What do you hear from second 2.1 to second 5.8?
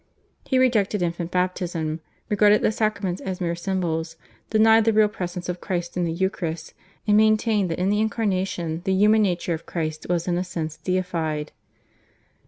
regarded the sacraments as mere symbols, denied the Real Presence of